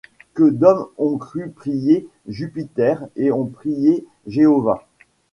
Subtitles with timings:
[0.33, 4.87] Que d’hommes ont cru prier Jupiter et ont prié Jéhovah!